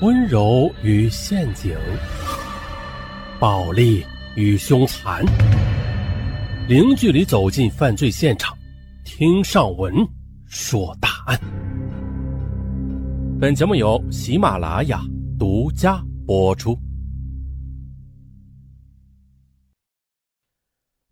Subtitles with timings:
[0.00, 1.76] 温柔与陷阱，
[3.40, 5.24] 暴力与凶残，
[6.68, 8.56] 零距离走进犯罪现场，
[9.04, 9.92] 听上文
[10.46, 11.36] 说大案。
[13.40, 15.02] 本节目由喜马拉雅
[15.36, 16.78] 独家播出。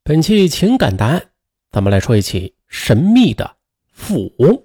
[0.05, 1.31] 本期情感答案，
[1.73, 3.57] 咱们来说一起神秘的
[3.91, 4.57] 富翁。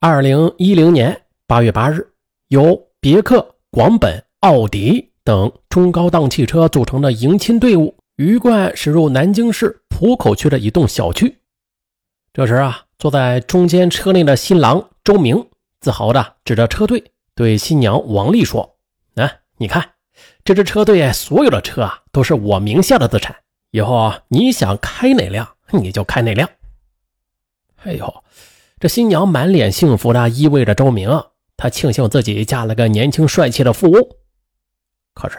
[0.00, 1.14] 二零一零年
[1.46, 2.06] 八月八日，
[2.48, 11.38] 由别克、广本、奥迪等中高档汽车组成的迎亲队伍，鱼贯驶入南京市浦口区的一栋小区。
[12.32, 15.48] 这时啊，坐在中间车内的新郎周明
[15.80, 17.02] 自豪地指着车队，
[17.34, 18.76] 对新娘王丽说
[19.16, 19.92] ：“啊，你看，
[20.44, 23.36] 这支车队所有的车啊，都是我名下的资产。”
[23.72, 26.48] 以后你想开哪辆，你就开哪辆。
[27.84, 28.22] 哎呦，
[28.80, 31.10] 这新娘满脸幸福的依偎着周明，
[31.56, 34.02] 她庆幸自己嫁了个年轻帅气的富翁。
[35.14, 35.36] 可是，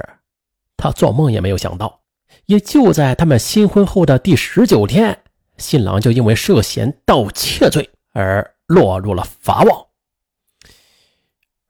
[0.76, 2.02] 她做梦也没有想到，
[2.46, 5.24] 也就在他们新婚后的第十九天，
[5.58, 9.86] 新郎就因为涉嫌盗窃罪而落入了法网。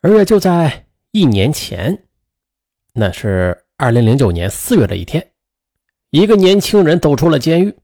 [0.01, 2.05] 而也就在一年前，
[2.93, 5.31] 那是二零零九年四月的一天。
[6.11, 7.75] 一个年轻人走出了监狱，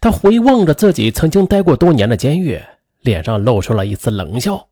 [0.00, 2.58] 他回望着自己曾经待过多年的监狱，
[3.00, 4.70] 脸上露出了一丝冷笑。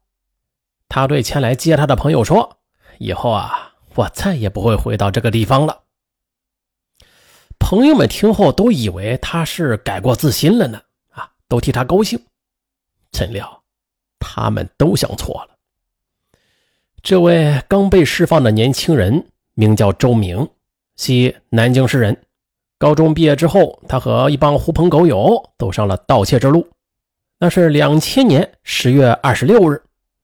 [0.90, 2.58] 他对前来接他的朋友说
[2.98, 5.82] ：“以后啊，我再也不会回到这个地方了。”
[7.60, 12.20] 朋友们听后都以为他是改过自新了呢，啊，都替他高兴。
[13.12, 13.62] 怎料，
[14.18, 15.50] 他们都想错了。
[17.02, 20.48] 这位刚被释放的年轻人名叫周明，
[20.96, 22.20] 系南京市人。
[22.78, 26.68] 高中毕业之后，他和一帮狐朋狗友走上了盗窃之路。
[27.38, 29.80] 那是两千年十月二十六日，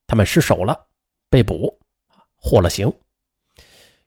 [0.07, 0.87] 他们失手了，
[1.29, 1.77] 被捕，
[2.35, 2.91] 获了刑。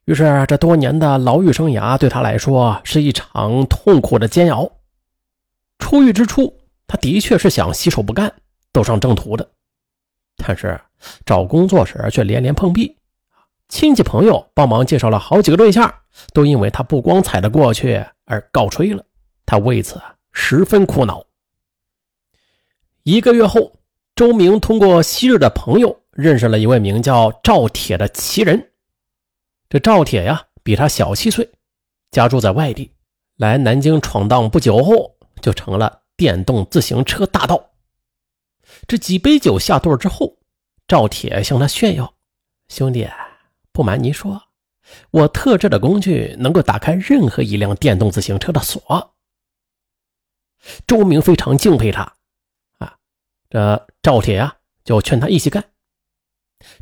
[0.06, 4.68] 于是，这多年的牢狱生涯对他来说是一场痛苦的煎熬。
[5.78, 8.32] 出狱之初，他的确是想洗手不干，
[8.72, 9.48] 走上正途的，
[10.36, 10.80] 但是
[11.24, 12.96] 找工作时却连连碰壁。
[13.68, 15.94] 亲戚朋友帮忙介绍了好几个对象，
[16.32, 19.04] 都因为他不光彩的过去而告吹了，
[19.46, 20.00] 他为此
[20.32, 21.24] 十分苦恼。
[23.04, 23.79] 一个月后，
[24.20, 28.72] 周明通过昔日的朋友认识了一位名叫赵铁的奇人。
[29.66, 31.50] 这赵铁呀，比他小七岁，
[32.10, 32.92] 家住在外地，
[33.36, 37.70] 来南京闯荡不久后，就成了电动自行车大盗。
[38.86, 40.36] 这几杯酒下肚之后，
[40.86, 42.12] 赵铁向他炫耀
[42.68, 43.08] ：“兄弟。”
[43.72, 44.38] 不瞒您说，
[45.12, 49.16] 我特制的工具能够打开任何一辆电动自行车的锁。
[50.86, 52.02] 周明非常敬佩他，
[52.76, 52.94] 啊，
[53.48, 55.70] 这赵铁啊就劝他一起干。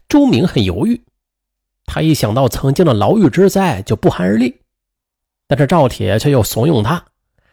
[0.09, 1.03] 周明很犹豫，
[1.85, 4.61] 他一想到曾经的牢狱之灾就不寒而栗，
[5.47, 7.07] 但是赵铁却又怂恿他：“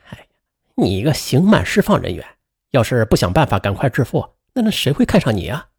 [0.09, 0.27] 哎，
[0.75, 2.25] 你一个刑满释放人员，
[2.71, 5.69] 要是不想办法赶快致富，那那谁会看上你啊？”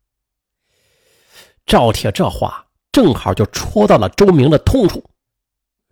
[1.66, 2.64] 赵铁这话。
[2.92, 5.04] 正好就戳到了周明的痛处，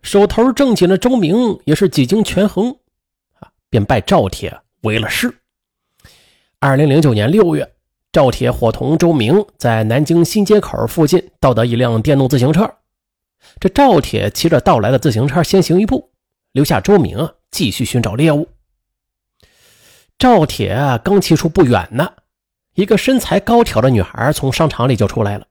[0.01, 2.79] 手头正紧的周明也是几经权衡，
[3.33, 5.31] 啊，便拜赵铁为了师。
[6.57, 7.74] 二零零九年六月，
[8.15, 12.75] 赵铁伙同周明在南京新街口附近盗得一辆电动自行车。
[13.59, 16.13] 这赵铁骑着盗来的自行车先行一步，
[16.53, 18.47] 留下周明继续寻找猎物。
[20.17, 22.09] 赵铁刚骑出不远呢，
[22.75, 25.45] 一个身材高挑的女孩从商场里就出来了。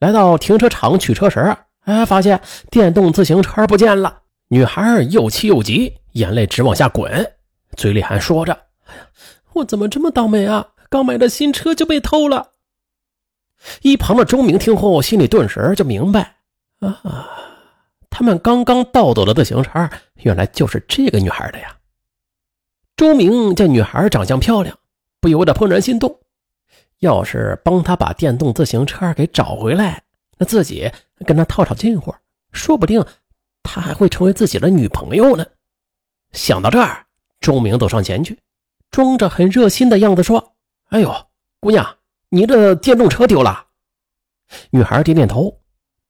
[0.00, 2.40] 来到停车场取车时，哎，发现
[2.72, 4.22] 电动自行车不见了。
[4.48, 7.34] 女孩又气又急，眼泪直往下滚，
[7.76, 8.52] 嘴里还说着
[8.86, 9.06] ：“哎呀，
[9.52, 10.66] 我怎么这么倒霉啊！
[10.88, 12.52] 刚买的新车就被偷了。”
[13.82, 16.36] 一旁的周明听后，心里顿时就明白：
[16.80, 17.28] 啊，
[18.10, 21.76] 他们刚刚盗走的自行车，原来就是这个女孩的呀。
[22.96, 24.78] 周明见女孩长相漂亮，
[25.20, 26.20] 不由得怦然心动。
[27.00, 30.02] 要是帮他把电动自行车给找回来，
[30.38, 30.90] 那自己
[31.26, 32.14] 跟他套套近乎，
[32.52, 33.04] 说不定
[33.62, 35.44] 他还会成为自己的女朋友呢。
[36.32, 37.06] 想到这儿，
[37.40, 38.38] 周明走上前去，
[38.90, 40.53] 装着很热心的样子说
[40.94, 41.12] ：“哎呦，
[41.58, 41.84] 姑娘，
[42.28, 43.66] 你的电动车丢了。”
[44.70, 45.58] 女孩点点头，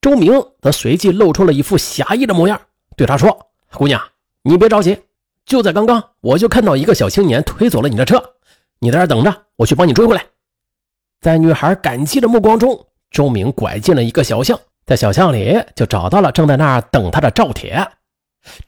[0.03, 2.61] 周明则随即露出了一副侠义的模样，
[2.95, 3.99] 对她说：“姑娘，
[4.43, 5.01] 你别着急，
[5.47, 8.23] 就在刚刚，我就看到一个小青年推走了你的车，
[8.79, 10.23] 你在这等着，我去帮你追回来。”
[11.23, 17.89] 在女孩感激的目光中，周明拐进了一个小巷，在小巷里就找到了正在那儿等他的赵铁。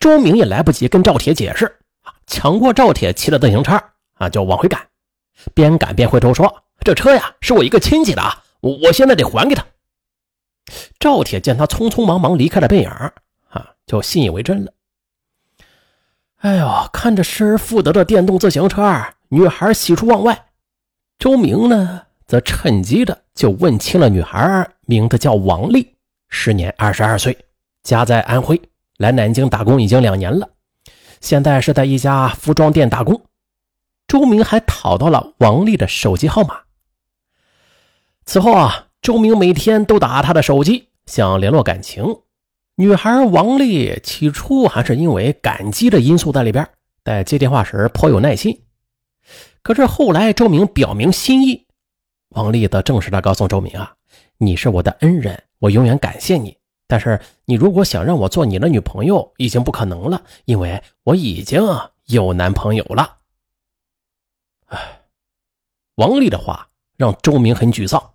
[0.01, 1.67] 周明也来不及跟赵铁解释，
[2.05, 3.79] 啊抢过赵铁骑的自行车
[4.15, 4.81] 啊，就往回赶。
[5.55, 9.65] 边赶边回头说：“这车呀，是我一个亲戚的啊，我我现在得还给他。”
[10.99, 14.73] 赵铁见他匆匆忙忙离开了背影啊，就信以为真了。
[16.39, 18.83] 哎呦，看着失而复得的电动自行车，
[19.29, 20.47] 女孩喜出望外。
[21.19, 25.95] 周明呢，则趁机的就问清了女孩名字叫王丽，
[26.29, 27.37] 时年二十二岁，
[27.83, 28.61] 家在安徽，
[28.99, 30.49] 来南京打工已经两年了，
[31.21, 33.21] 现在是在一家服装店打工。
[34.09, 36.61] 周明还讨到了王丽的手机号码。
[38.25, 42.21] 此后啊，周明每天都打她的手机，想联络感情。
[42.77, 46.69] 女孩王丽起初还是因为感激的因素在里边，
[47.05, 48.63] 在接电话时颇有耐心。
[49.63, 51.67] 可是后来周明表明心意，
[52.29, 53.95] 王丽则正式的告诉周明啊
[54.39, 56.57] ：“你是我的恩人，我永远感谢你。
[56.87, 61.61] 但是你如果想让我做你的女朋友，已经不可能了，因为我已经
[62.05, 63.16] 有男朋友了。”
[65.97, 68.15] 王丽的话让周明很沮丧。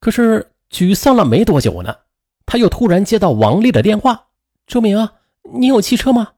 [0.00, 1.96] 可是沮丧了没多久呢？
[2.44, 4.28] 他又突然接到王丽的电话
[4.66, 5.14] ：“周明啊，
[5.54, 6.32] 你有汽车吗？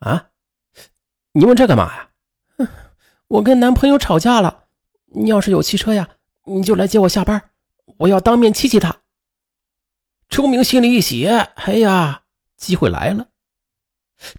[0.00, 0.28] 啊，
[1.32, 2.10] 你问这干嘛呀？
[3.28, 4.64] 我跟男朋友吵架了。
[5.14, 7.50] 你要是有汽车呀，你就来接我下班，
[7.98, 8.98] 我要当面气气他。”
[10.28, 12.22] 周明心里一喜，哎呀，
[12.56, 13.28] 机会来了。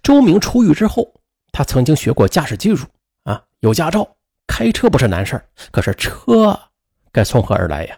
[0.02, 1.22] 周明出狱之后，
[1.52, 2.88] 他曾经学过驾驶技术
[3.24, 4.16] 啊，有驾照，
[4.48, 5.42] 开车不是难事
[5.72, 6.60] 可是车
[7.12, 7.98] 该从何而来呀？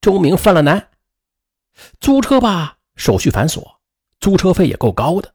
[0.00, 0.88] 周明犯了难。
[2.00, 3.62] 租车吧，手续繁琐，
[4.20, 5.34] 租车费也够高的。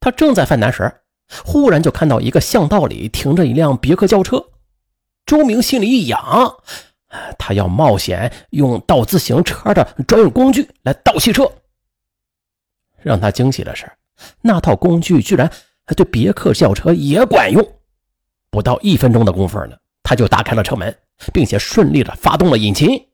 [0.00, 0.92] 他正在犯难时，
[1.44, 4.44] 忽然就看到一个巷道里停着一辆别克轿车。
[5.24, 6.56] 周明心里一痒，
[7.38, 11.50] 他要冒险用盗自行车的专用工具来盗汽车。
[12.98, 13.90] 让他惊喜的是，
[14.42, 15.50] 那套工具居然
[15.96, 17.66] 对别克轿车也管用。
[18.52, 20.94] 不到一分钟的功夫呢，他就打开了车门，
[21.32, 23.08] 并且顺利的发动了引擎。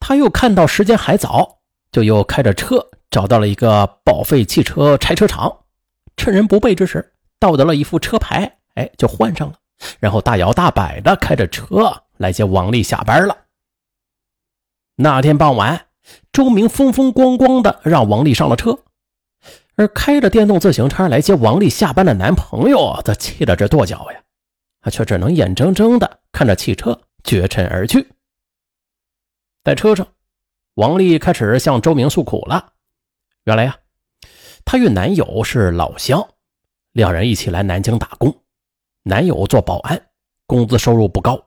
[0.00, 1.58] 他又看到时间还早，
[1.92, 5.64] 就又开着车找到了一个报废汽车拆车厂，
[6.16, 9.56] 趁人不备之时盗得了一副车牌，哎，就换上了，
[9.98, 13.36] 然后大摇大摆的开着车来接王丽下班了。
[14.96, 15.86] 那天傍晚，
[16.32, 18.78] 周明风风光光的让王丽上了车，
[19.76, 24.22] 而开着电动自行车来接王丽下班的男朋友则气得直跺脚呀，
[24.80, 28.06] 他却只能眼睁睁的看着汽车绝尘而去。
[29.62, 30.06] 在车上，
[30.74, 32.72] 王丽开始向周明诉苦了。
[33.44, 33.76] 原来呀，
[34.64, 36.26] 她与男友是老乡，
[36.92, 38.34] 两人一起来南京打工。
[39.02, 40.00] 男友做保安，
[40.46, 41.42] 工资收入不高，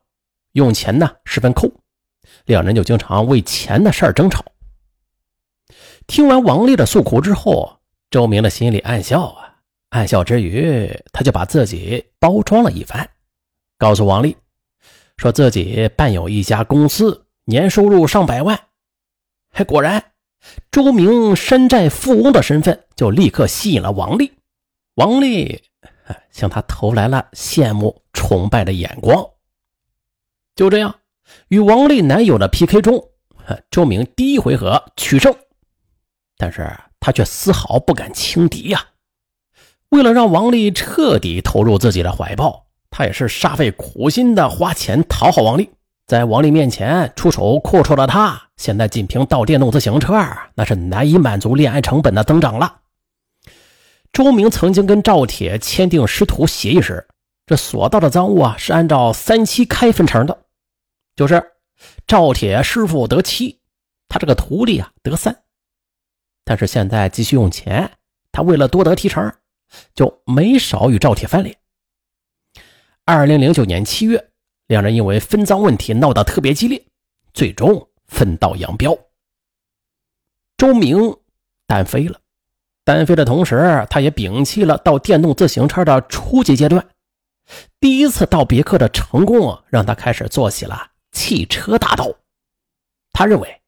[0.53, 1.71] 用钱呢十分抠，
[2.45, 4.43] 两人就经常为钱的事儿争吵。
[6.07, 9.55] 听完王丽的诉苦之后，周明的心里暗笑啊，
[9.89, 13.09] 暗笑之余，他就把自己包装了一番，
[13.83, 14.37] 告诉王丽，
[15.17, 17.25] 说自己办有一家公司。
[17.43, 18.57] 年收入上百万，
[19.51, 20.13] 还果然，
[20.71, 24.31] 周明山寨富翁的身份就立刻吸引了王丽。
[24.95, 25.61] 王丽
[26.31, 29.21] 向他投来了羡慕、崇拜的眼光。
[30.55, 30.95] 就这样，
[31.49, 33.09] 与王丽男友的 PK 中，
[33.69, 35.35] 周明第一回合取胜，
[36.37, 38.87] 但是他却丝毫不敢轻敌呀。
[39.89, 45.67] 为了让王丽彻底投入自己的怀抱，他也是煞费苦心的花钱讨好王丽。
[46.05, 50.13] 在王丽面前出手阔绰的他，现在仅凭盗电动自行车，
[50.53, 52.81] 那是难以满足恋爱成本的增长了。
[54.11, 57.07] 周明曾经跟赵铁签订师徒协议时，
[57.47, 60.37] 这所盗的赃物啊是按照三七开分成的，
[61.15, 61.43] 就是
[62.05, 63.59] 赵铁师傅得七，
[64.07, 65.35] 他这个徒弟啊得三。
[66.45, 67.89] 但是现在急需用钱，
[68.31, 69.33] 他为了多得提成，
[69.95, 71.57] 就没少与赵铁翻脸。
[73.05, 74.29] 二零零九年七月。
[74.67, 76.81] 两人因为分赃问题闹得特别激烈，
[77.33, 78.97] 最终分道扬镳。
[80.57, 81.17] 周明
[81.67, 82.17] 单飞了，
[82.85, 86.87] 单飞的同时，他也摒弃了盗电动自行车的初级阶段。
[87.81, 92.09] 第一次盗别克的成功，让他开始做起了汽车大盗。
[93.11, 93.61] 他认为，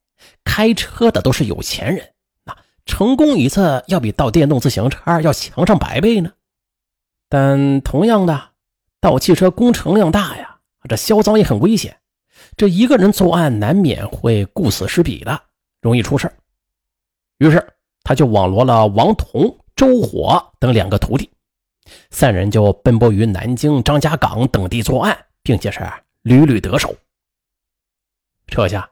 [0.45, 2.13] 开车的都是有钱人，
[2.45, 6.31] 那成功一次要比盗电动自行车要强上百倍呢。
[7.27, 8.51] 但同样的，
[9.05, 10.57] 盗汽车工程量大呀。
[10.89, 11.95] 这销赃也很危险，
[12.57, 15.39] 这一个人作案难免会顾此失彼的，
[15.79, 16.31] 容易出事
[17.37, 17.63] 于是
[18.01, 21.29] 他就网罗了王彤、周火等两个徒弟，
[22.09, 25.79] 三人就奔波于南京、张家港等地作案，并且是
[26.23, 26.95] 屡屡得手。
[28.47, 28.89] 这下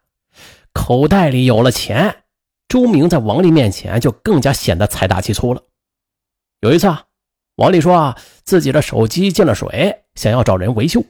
[0.74, 2.24] 口袋里有了钱，
[2.68, 5.64] 周明在王丽面前就更加显得财大气粗了。
[6.62, 7.04] 有一次啊，
[7.56, 11.04] 王丽说啊，自己的手机进了水，想要找人维修。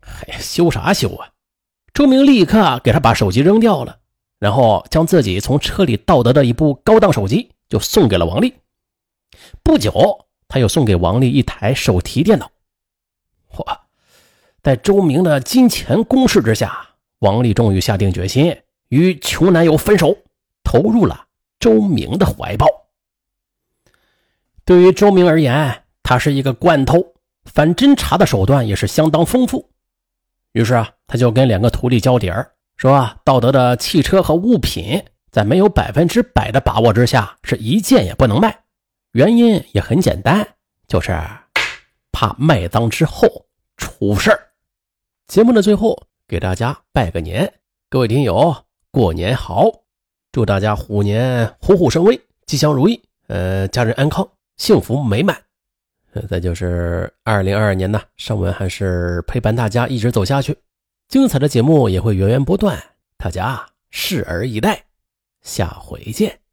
[0.00, 1.30] 哎，修啥修啊？
[1.92, 3.98] 周明立刻给他把手机扔掉了，
[4.40, 8.54] 然后将自己从车里盗得的一部高档手机就送给了王丽。
[9.62, 12.50] 不久，他又送给王丽一台手提电脑。
[13.48, 13.64] 嚯，
[14.62, 16.88] 在周明的金钱攻势之下，
[17.20, 18.56] 王丽终于下定决心
[18.88, 20.18] 与穷男友分手，
[20.64, 21.26] 投入了
[21.60, 22.66] 周明的怀抱。
[24.64, 27.04] 对于周明而言，他是一个惯偷，
[27.46, 29.68] 反侦查的手段也是相当丰富。
[30.52, 38.56] 于是啊，他就跟两个徒弟交底儿，说道德的汽车和物品，在没有百分之百的把握之下，是一件也不能卖。
[39.12, 40.46] 原因也很简单，
[40.86, 41.18] 就是
[42.12, 43.26] 怕卖赃之后
[43.76, 44.38] 出事儿。
[45.26, 47.50] 节目的最后，给大家拜个年，
[47.88, 48.54] 各位听友
[48.90, 49.64] 过年好，
[50.30, 55.36] 祝大家虎年虎虎生威，吉祥如意，呃，家人安康，幸福美满。
[56.22, 60.56] 再就是二零二二年呢，尚文还是陪伴大家一直走下去，
[61.08, 62.82] 精彩的节目也会源源不断，
[63.16, 64.84] 大家拭而以待，
[65.42, 66.43] 下回见。